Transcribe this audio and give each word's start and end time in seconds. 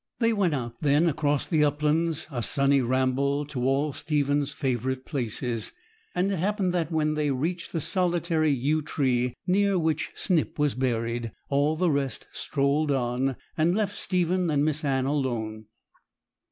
They 0.17 0.33
went 0.33 0.55
out 0.55 0.81
then 0.81 1.07
across 1.07 1.47
the 1.47 1.63
uplands, 1.63 2.25
a 2.31 2.41
sunny 2.41 2.81
ramble, 2.81 3.45
to 3.45 3.63
all 3.67 3.93
Stephen's 3.93 4.51
favourite 4.51 5.05
places. 5.05 5.73
And 6.15 6.31
it 6.31 6.37
happened 6.37 6.73
that 6.73 6.91
when 6.91 7.13
they 7.13 7.29
reached 7.29 7.71
the 7.71 7.81
solitary 7.81 8.49
yew 8.49 8.81
tree 8.81 9.35
near 9.45 9.77
which 9.77 10.11
Snip 10.15 10.57
was 10.57 10.73
buried, 10.73 11.33
all 11.49 11.75
the 11.75 11.91
rest 11.91 12.25
strolled 12.33 12.89
on, 12.91 13.35
and 13.55 13.75
left 13.75 13.95
Stephen 13.95 14.49
and 14.49 14.65
Miss 14.65 14.83
Anne 14.83 15.05
alone. 15.05 15.65